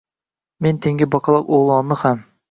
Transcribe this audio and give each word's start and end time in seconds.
Men 0.67 0.79
tengi 0.85 1.07
baqaloq 1.15 1.51
o’g’lonini 1.59 1.99
ham. 2.05 2.25